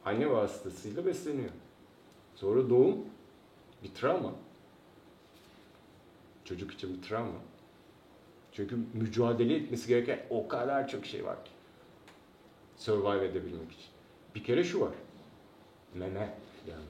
Anne 0.06 0.30
vasıtasıyla 0.30 1.06
besleniyor. 1.06 1.50
Sonra 2.36 2.70
doğum 2.70 2.98
bir 3.84 3.94
travma. 3.94 4.32
Çocuk 6.46 6.72
için 6.74 6.98
bir 6.98 7.08
travma. 7.08 7.40
Çünkü 8.52 8.78
mücadele 8.94 9.56
etmesi 9.56 9.88
gereken 9.88 10.26
o 10.30 10.48
kadar 10.48 10.88
çok 10.88 11.06
şey 11.06 11.26
var 11.26 11.46
ki. 11.46 11.52
Survive 12.78 13.26
edebilmek 13.26 13.72
için. 13.72 13.90
Bir 14.36 14.44
kere 14.44 14.64
şu 14.64 14.82
var. 14.82 14.94
Meme 15.94 16.38
yani. 16.68 16.84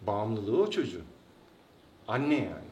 Bağımlılığı 0.00 0.62
o 0.62 0.70
çocuğun. 0.70 1.04
Anne 2.08 2.34
yani. 2.34 2.70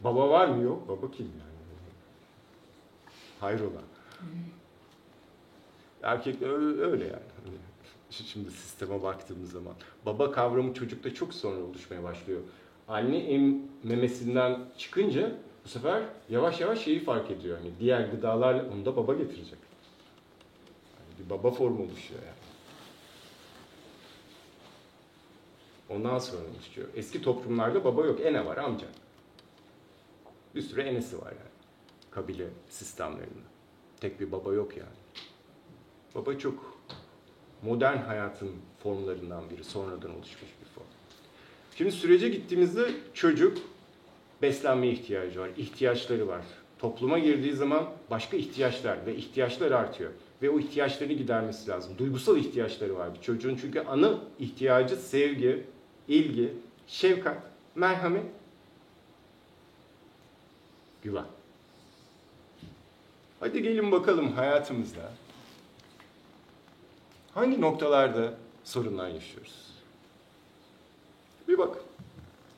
Baba 0.00 0.30
var 0.30 0.48
mı? 0.48 0.62
Yok. 0.62 0.88
Baba 0.88 1.10
kim 1.10 1.26
yani? 1.26 1.47
Hayrola. 3.40 3.80
Erkekler 6.02 6.48
öyle 6.90 7.04
yani. 7.04 7.22
Hani 7.44 7.56
şimdi 8.10 8.50
sisteme 8.50 9.02
baktığımız 9.02 9.52
zaman. 9.52 9.74
Baba 10.06 10.32
kavramı 10.32 10.74
çocukta 10.74 11.14
çok 11.14 11.34
sonra 11.34 11.64
oluşmaya 11.64 12.02
başlıyor. 12.02 12.40
Anne 12.88 13.18
em 13.18 13.62
memesinden 13.82 14.60
çıkınca 14.78 15.32
bu 15.64 15.68
sefer 15.68 16.02
yavaş 16.28 16.60
yavaş 16.60 16.84
şeyi 16.84 17.00
fark 17.04 17.30
ediyor. 17.30 17.58
Yani 17.58 17.70
diğer 17.80 18.08
gıdalarla 18.08 18.64
onu 18.72 18.84
da 18.84 18.96
baba 18.96 19.14
getirecek. 19.14 19.58
Yani 20.98 21.24
bir 21.24 21.30
baba 21.30 21.50
formu 21.50 21.82
oluşuyor 21.82 22.20
yani. 22.20 22.38
Ondan 25.88 26.18
sonra 26.18 26.42
çıkıyor. 26.64 26.88
Eski 26.94 27.22
toplumlarda 27.22 27.84
baba 27.84 28.06
yok, 28.06 28.20
ene 28.20 28.46
var 28.46 28.56
amca. 28.56 28.86
Bir 30.54 30.62
sürü 30.62 30.80
enesi 30.80 31.22
var 31.22 31.30
yani. 31.30 31.57
Kabile 32.10 32.46
sistemlerinde. 32.68 33.48
Tek 34.00 34.20
bir 34.20 34.32
baba 34.32 34.52
yok 34.54 34.76
yani. 34.76 34.88
Baba 36.14 36.38
çok 36.38 36.78
modern 37.62 37.96
hayatın 37.96 38.50
formlarından 38.82 39.50
biri, 39.50 39.64
sonradan 39.64 40.10
oluşmuş 40.10 40.50
bir 40.60 40.66
form. 40.74 40.86
Şimdi 41.76 41.92
sürece 41.92 42.28
gittiğimizde 42.28 42.90
çocuk 43.14 43.58
beslenme 44.42 44.88
ihtiyacı 44.88 45.40
var, 45.40 45.50
ihtiyaçları 45.56 46.28
var. 46.28 46.44
Topluma 46.78 47.18
girdiği 47.18 47.52
zaman 47.52 47.90
başka 48.10 48.36
ihtiyaçlar 48.36 49.06
ve 49.06 49.16
ihtiyaçlar 49.16 49.70
artıyor. 49.70 50.10
Ve 50.42 50.50
o 50.50 50.58
ihtiyaçlarını 50.58 51.12
gidermesi 51.12 51.70
lazım. 51.70 51.98
Duygusal 51.98 52.36
ihtiyaçları 52.36 52.96
var 52.96 53.14
bir 53.14 53.20
çocuğun. 53.20 53.56
Çünkü 53.60 53.80
ana 53.80 54.18
ihtiyacı 54.38 54.96
sevgi, 54.96 55.64
ilgi, 56.08 56.52
şefkat, 56.86 57.42
merhamet, 57.74 58.24
güven. 61.02 61.24
Hadi 63.40 63.62
gelin 63.62 63.92
bakalım 63.92 64.32
hayatımızda 64.32 65.12
hangi 67.34 67.60
noktalarda 67.60 68.34
sorunlar 68.64 69.08
yaşıyoruz? 69.08 69.74
Bir 71.48 71.58
bak. 71.58 71.76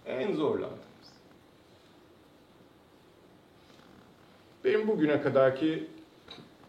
En 0.07 0.35
zorlandığımız. 0.35 0.81
Benim 4.65 4.89
bugüne 4.89 5.23
kadarki 5.23 5.89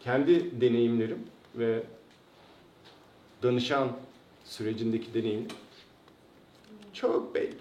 kendi 0.00 0.60
deneyimlerim 0.60 1.26
ve 1.54 1.82
danışan 3.42 3.92
sürecindeki 4.44 5.14
deneyim 5.14 5.48
çok 6.92 7.34
belli. 7.34 7.58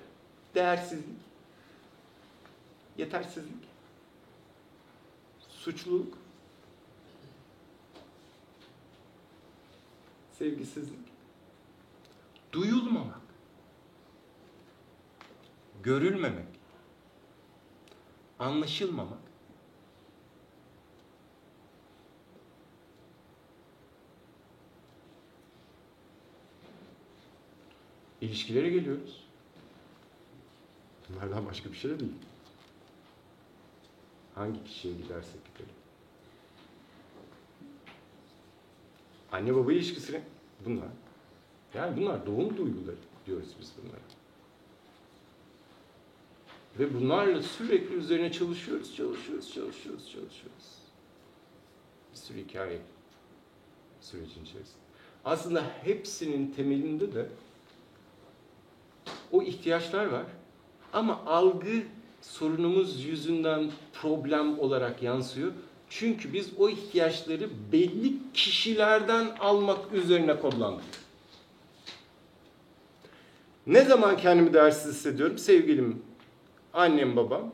Değersizlik, 0.55 1.17
yetersizlik, 2.97 3.63
suçluluk, 5.49 6.20
sevgisizlik, 10.41 10.99
duyulmamak, 12.51 13.21
görülmemek, 15.83 16.47
anlaşılmamak, 18.39 19.19
İlişkilere 28.21 28.69
geliyoruz. 28.69 29.27
Bunlardan 31.09 31.45
başka 31.45 31.71
bir 31.71 31.77
şey 31.77 31.91
de 31.91 31.99
değil. 31.99 32.11
Hangi 34.35 34.63
kişiye 34.63 34.93
gidersek 34.93 35.45
gidelim. 35.45 35.80
Anne 39.31 39.55
baba 39.55 39.73
ilişkisine 39.73 40.21
bunlar. 40.65 40.87
Yani 41.73 41.97
bunlar 41.97 42.25
doğum 42.25 42.57
duyguları 42.57 42.95
diyoruz 43.25 43.49
biz 43.59 43.71
bunlara. 43.77 44.01
Ve 46.79 46.93
bunlarla 46.93 47.41
sürekli 47.41 47.95
üzerine 47.95 48.31
çalışıyoruz, 48.31 48.95
çalışıyoruz, 48.95 49.53
çalışıyoruz, 49.53 50.11
çalışıyoruz. 50.11 50.81
Bir 52.11 52.17
sürü 52.17 52.43
hikaye 52.43 52.81
sürecin 54.01 54.43
içerisinde. 54.43 54.81
Aslında 55.25 55.63
hepsinin 55.83 56.51
temelinde 56.51 57.13
de 57.13 57.29
o 59.31 59.43
ihtiyaçlar 59.43 60.05
var. 60.05 60.25
Ama 60.93 61.25
algı 61.25 61.83
sorunumuz 62.21 63.03
yüzünden 63.03 63.71
problem 63.93 64.59
olarak 64.59 65.03
yansıyor. 65.03 65.51
Çünkü 65.93 66.33
biz 66.33 66.49
o 66.57 66.69
ihtiyaçları 66.69 67.49
belli 67.71 68.13
kişilerden 68.33 69.27
almak 69.39 69.93
üzerine 69.93 70.39
kodlandık. 70.39 70.83
Ne 73.67 73.85
zaman 73.85 74.17
kendimi 74.17 74.53
değersiz 74.53 74.93
hissediyorum? 74.93 75.37
Sevgilim, 75.37 76.01
annem, 76.73 77.15
babam. 77.15 77.51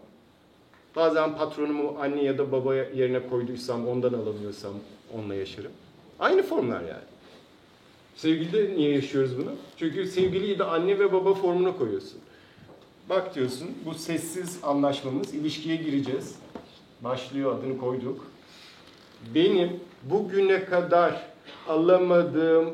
Bazen 0.96 1.38
patronumu 1.38 1.98
anne 2.00 2.24
ya 2.24 2.38
da 2.38 2.52
baba 2.52 2.76
yerine 2.76 3.28
koyduysam, 3.28 3.88
ondan 3.88 4.14
alamıyorsam 4.14 4.74
onunla 5.14 5.36
yaşarım. 5.36 5.72
Aynı 6.20 6.44
formlar 6.44 6.82
yani. 6.82 7.08
Sevgilide 8.16 8.76
niye 8.76 8.94
yaşıyoruz 8.94 9.38
bunu? 9.38 9.52
Çünkü 9.78 10.08
sevgiliyi 10.08 10.60
de 10.60 10.64
anne 10.64 11.00
ve 11.00 11.12
baba 11.14 11.34
formuna 11.34 11.78
koyuyorsun. 11.78 12.20
Bak 13.10 13.36
diyorsun, 13.36 13.68
bu 13.86 13.94
sessiz 13.94 14.60
anlaşmamız, 14.64 15.34
ilişkiye 15.34 15.76
gireceğiz. 15.76 16.36
Başlıyor, 17.02 17.60
adını 17.60 17.78
koyduk. 17.78 18.26
Benim 19.36 19.80
bugüne 20.04 20.66
kadar 20.66 21.28
alamadığım 21.68 22.74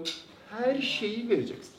her 0.49 0.81
şeyi 0.81 1.29
vereceksin. 1.29 1.73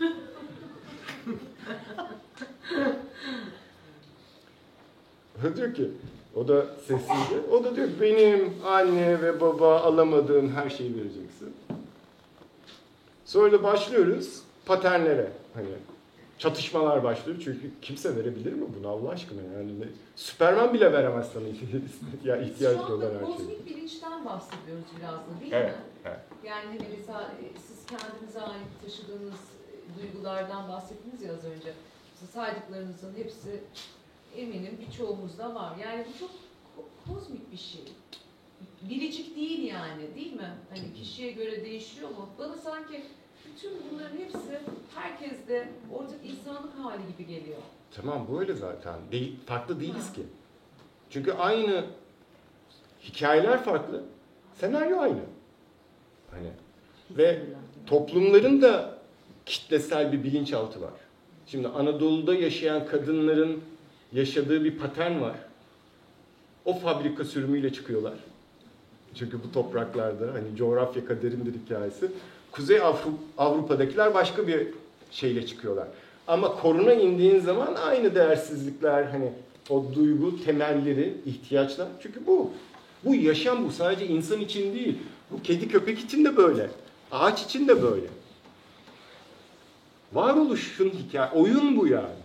Diyor 5.56 5.74
ki, 5.74 5.90
o 6.34 6.48
da 6.48 6.66
sessizce, 6.86 7.40
o 7.52 7.64
da 7.64 7.76
diyor 7.76 7.88
benim 8.00 8.54
anne 8.64 9.22
ve 9.22 9.40
baba 9.40 9.80
alamadığım 9.80 10.52
her 10.52 10.70
şeyi 10.70 10.96
vereceksin. 10.96 11.54
Sonra 13.24 13.52
da 13.52 13.62
başlıyoruz 13.62 14.42
paternlere. 14.66 15.30
Hani 15.54 15.66
çatışmalar 16.48 17.04
başlıyor 17.04 17.38
çünkü 17.44 17.70
kimse 17.82 18.16
verebilir 18.16 18.52
mi 18.52 18.66
bunu 18.78 18.88
Allah 18.88 19.08
aşkına 19.10 19.42
yani 19.42 19.72
Süperman 20.16 20.74
bile 20.74 20.92
veremez 20.92 21.28
sana 21.32 21.44
ya 22.24 22.36
ihtiyacı 22.36 22.78
Şu 22.86 22.92
olan 22.92 23.06
her 23.14 23.26
şeyi. 23.26 23.36
kozmik 23.36 23.66
bilinçten 23.66 24.24
bahsediyoruz 24.24 24.84
biraz 24.98 25.14
da 25.14 25.40
değil 25.40 25.52
Evet, 25.52 25.70
mi? 25.76 25.82
evet. 26.04 26.18
Yani 26.44 26.66
hani 26.66 26.88
mesela 26.98 27.20
e, 27.22 27.58
siz 27.60 27.86
kendinize 27.86 28.40
ait 28.40 28.66
taşıdığınız 28.84 29.34
e, 29.34 30.02
duygulardan 30.02 30.68
bahsettiniz 30.68 31.22
ya 31.22 31.32
az 31.32 31.44
önce. 31.44 31.72
Saydıklarınızın 32.32 33.14
hepsi 33.16 33.60
eminim 34.36 34.78
birçoğumuzda 34.86 35.54
var. 35.54 35.72
Yani 35.82 36.04
bu 36.14 36.18
çok 36.18 36.30
ko- 36.30 37.14
kozmik 37.14 37.52
bir 37.52 37.56
şey. 37.56 37.84
Biricik 38.90 39.36
değil 39.36 39.62
yani 39.62 40.14
değil 40.14 40.32
mi? 40.32 40.50
Hani 40.70 40.94
kişiye 40.94 41.32
göre 41.32 41.64
değişiyor 41.64 42.08
mu? 42.08 42.28
Bana 42.38 42.56
sanki 42.56 43.04
bütün 43.54 43.72
bunların 43.92 44.16
hepsi 44.16 44.38
herkeste 44.94 45.68
ortak 45.92 46.16
insanlık 46.24 46.78
hali 46.78 47.02
gibi 47.12 47.26
geliyor. 47.26 47.58
Tamam 47.90 48.26
böyle 48.38 48.54
zaten. 48.54 48.94
Değil, 49.12 49.36
farklı 49.46 49.80
değiliz 49.80 50.12
ki. 50.12 50.22
Çünkü 51.10 51.32
aynı 51.32 51.84
hikayeler 53.02 53.64
farklı, 53.64 54.02
senaryo 54.54 55.00
aynı. 55.00 55.20
Hani 56.30 56.50
ve 57.10 57.42
toplumların 57.86 58.62
da 58.62 58.98
kitlesel 59.46 60.12
bir 60.12 60.24
bilinçaltı 60.24 60.80
var. 60.80 60.92
Şimdi 61.46 61.68
Anadolu'da 61.68 62.34
yaşayan 62.34 62.86
kadınların 62.86 63.62
yaşadığı 64.12 64.64
bir 64.64 64.78
patern 64.78 65.20
var. 65.20 65.36
O 66.64 66.74
fabrika 66.74 67.24
sürümüyle 67.24 67.72
çıkıyorlar. 67.72 68.14
Çünkü 69.14 69.42
bu 69.42 69.52
topraklarda 69.52 70.34
hani 70.34 70.56
coğrafya 70.56 71.06
kaderindir 71.06 71.54
hikayesi. 71.54 72.10
Kuzey 72.54 72.76
Avru- 72.78 73.18
Avrupa'dakiler 73.38 74.14
başka 74.14 74.46
bir 74.46 74.66
şeyle 75.10 75.46
çıkıyorlar. 75.46 75.88
Ama 76.26 76.56
koruna 76.60 76.92
indiğin 76.94 77.40
zaman 77.40 77.74
aynı 77.74 78.14
değersizlikler 78.14 79.04
hani 79.04 79.32
o 79.70 79.84
duygu 79.94 80.44
temelleri, 80.44 81.14
ihtiyaçlar. 81.26 81.88
Çünkü 82.02 82.26
bu. 82.26 82.50
Bu 83.04 83.14
yaşam 83.14 83.68
bu. 83.68 83.72
Sadece 83.72 84.06
insan 84.06 84.40
için 84.40 84.74
değil. 84.74 84.98
Bu 85.30 85.42
kedi 85.42 85.68
köpek 85.68 85.98
için 85.98 86.24
de 86.24 86.36
böyle. 86.36 86.70
Ağaç 87.12 87.42
için 87.42 87.68
de 87.68 87.82
böyle. 87.82 88.06
Varoluşun 90.12 90.90
hikaye, 90.90 91.30
oyun 91.30 91.76
bu 91.76 91.86
yani. 91.86 92.24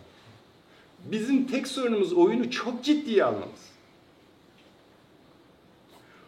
Bizim 1.05 1.47
tek 1.47 1.67
sorunumuz 1.67 2.13
oyunu 2.13 2.51
çok 2.51 2.83
ciddiye 2.83 3.23
almamız. 3.23 3.69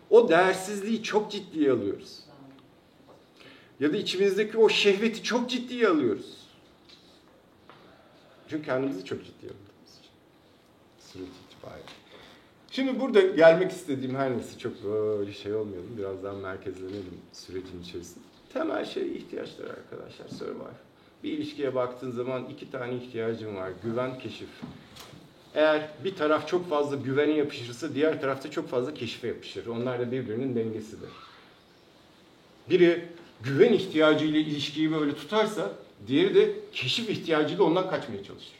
O 0.09 0.29
değersizliği 0.29 1.03
çok 1.03 1.31
ciddiye 1.31 1.71
alıyoruz. 1.71 2.19
Ya 3.81 3.93
da 3.93 3.97
içimizdeki 3.97 4.57
o 4.57 4.69
şehveti 4.69 5.23
çok 5.23 5.49
ciddiye 5.49 5.87
alıyoruz. 5.87 6.37
Çünkü 8.49 8.65
kendimizi 8.65 9.05
çok 9.05 9.25
ciddiye 9.25 9.51
aldığımız 9.51 9.99
için. 9.99 10.11
Süreç 10.99 11.29
itibariyle. 11.45 11.85
Şimdi 12.71 12.99
burada 12.99 13.21
gelmek 13.21 13.71
istediğim 13.71 14.15
her 14.15 14.31
neyse 14.31 14.59
çok 14.59 14.83
böyle 14.83 15.33
şey 15.33 15.53
olmayalım. 15.53 15.97
Birazdan 15.97 16.35
merkezlenelim 16.35 17.21
sürecin 17.33 17.81
içerisinde. 17.81 18.23
Temel 18.53 18.85
şey 18.85 19.17
ihtiyaçlar 19.17 19.65
arkadaşlar. 19.65 20.27
Survival. 20.27 20.73
Bir 21.23 21.31
ilişkiye 21.31 21.75
baktığın 21.75 22.11
zaman 22.11 22.45
iki 22.45 22.71
tane 22.71 22.95
ihtiyacın 22.95 23.55
var. 23.55 23.71
Güven, 23.83 24.19
keşif. 24.19 24.49
Eğer 25.55 25.89
bir 26.03 26.15
taraf 26.15 26.47
çok 26.47 26.69
fazla 26.69 26.95
güvene 26.95 27.31
yapışırsa 27.31 27.95
diğer 27.95 28.21
tarafta 28.21 28.51
çok 28.51 28.69
fazla 28.69 28.93
keşife 28.93 29.27
yapışır. 29.27 29.67
Onlar 29.67 29.99
da 29.99 30.11
birbirinin 30.11 30.55
dengesidir. 30.55 31.09
Biri 32.69 33.07
güven 33.43 33.73
ihtiyacıyla 33.73 34.39
ilişkiyi 34.39 34.91
böyle 34.91 35.15
tutarsa 35.15 35.71
Diğeri 36.07 36.35
de 36.35 36.55
keşif 36.73 37.09
ihtiyacıyla 37.09 37.63
ondan 37.63 37.89
kaçmaya 37.89 38.23
çalışır. 38.23 38.53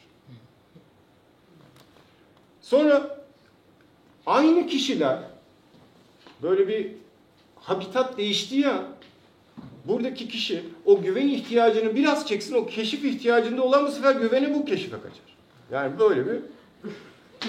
Sonra 2.61 3.25
aynı 4.25 4.67
kişiler 4.67 5.19
böyle 6.41 6.67
bir 6.67 6.91
habitat 7.55 8.17
değiştiği 8.17 8.67
an 8.67 8.85
buradaki 9.85 10.27
kişi 10.27 10.63
o 10.85 11.01
güven 11.01 11.27
ihtiyacını 11.27 11.95
biraz 11.95 12.27
çeksin 12.27 12.55
o 12.55 12.65
keşif 12.65 13.05
ihtiyacında 13.05 13.63
olan 13.63 13.87
bu 13.87 13.91
sefer 13.91 14.15
güveni 14.15 14.53
bu 14.53 14.65
keşife 14.65 14.97
kaçar. 14.97 15.35
Yani 15.71 15.99
böyle 15.99 16.25
bir 16.25 16.39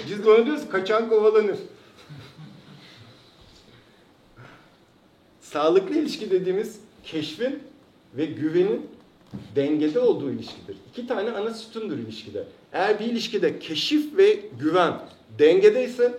biz 0.09 0.25
de 0.25 0.31
ona 0.31 0.45
diyoruz 0.45 0.69
kaçan 0.69 1.09
kovalanır. 1.09 1.57
Sağlıklı 5.41 5.97
ilişki 5.97 6.31
dediğimiz 6.31 6.79
keşfin 7.03 7.63
ve 8.17 8.25
güvenin 8.25 8.87
dengede 9.55 9.99
olduğu 9.99 10.31
ilişkidir. 10.31 10.77
İki 10.91 11.07
tane 11.07 11.31
ana 11.31 11.53
sütundur 11.53 11.97
ilişkide. 11.97 12.47
Eğer 12.73 12.99
bir 12.99 13.05
ilişkide 13.05 13.59
keşif 13.59 14.17
ve 14.17 14.39
güven 14.59 14.99
dengedeyse 15.39 16.17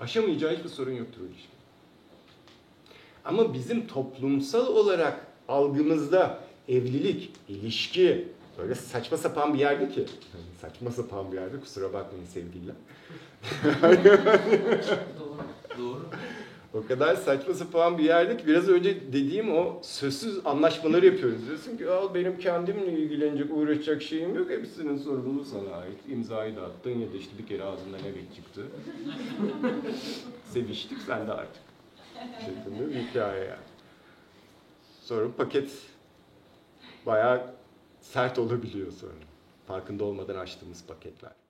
aşamayacağı 0.00 0.56
hiçbir 0.56 0.68
sorun 0.68 0.92
yoktur 0.92 1.20
o 1.20 1.24
ilişkide. 1.24 1.54
Ama 3.24 3.54
bizim 3.54 3.86
toplumsal 3.86 4.66
olarak 4.66 5.26
algımızda 5.48 6.40
evlilik, 6.68 7.32
ilişki 7.48 8.28
böyle 8.58 8.74
saçma 8.74 9.16
sapan 9.16 9.54
bir 9.54 9.58
yerde 9.58 9.88
ki. 9.88 10.06
Saçma 10.60 10.90
sapan 10.90 11.32
bir 11.32 11.36
yerde 11.36 11.60
kusura 11.60 11.92
bakmayın 11.92 12.26
sevgililer. 12.26 12.74
Doğru. 15.20 15.38
Doğru. 15.78 16.06
O 16.74 16.86
kadar 16.86 17.16
saçma 17.16 17.54
sapan 17.54 17.98
bir 17.98 18.04
yerde 18.04 18.36
ki 18.36 18.46
biraz 18.46 18.68
önce 18.68 19.12
dediğim 19.12 19.56
o 19.56 19.78
sözsüz 19.82 20.46
anlaşmaları 20.46 21.06
yapıyoruz. 21.06 21.46
Diyorsun 21.46 21.76
ki 21.76 21.90
al 21.90 22.14
benim 22.14 22.38
kendimle 22.38 22.92
ilgilenecek, 22.92 23.56
uğraşacak 23.56 24.02
şeyim 24.02 24.34
yok. 24.34 24.50
Hepsinin 24.50 24.96
sorumluluğu 24.96 25.44
sana 25.44 25.76
ait. 25.76 25.98
İmzayı 26.08 26.56
da 26.56 26.62
attın 26.62 26.90
ya 26.90 27.12
da 27.12 27.16
işte 27.16 27.38
bir 27.38 27.46
kere 27.46 27.64
ağzından 27.64 28.00
evet 28.04 28.34
çıktı. 28.34 28.66
Seviştik 30.44 30.98
sen 31.06 31.26
de 31.26 31.32
artık. 31.32 31.62
Şeklinde 32.40 32.90
bir 32.90 33.08
hikaye 33.08 33.44
yani. 33.44 33.64
Sonra 35.00 35.32
paket 35.36 35.70
bayağı 37.06 37.54
sert 38.00 38.38
olabiliyor 38.38 38.92
sonra. 38.92 39.12
Farkında 39.66 40.04
olmadan 40.04 40.36
açtığımız 40.36 40.86
paketler. 40.86 41.43